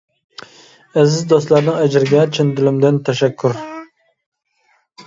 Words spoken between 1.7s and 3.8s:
ئەجرىگە چىن دىلىمدىن تەشەككۈر!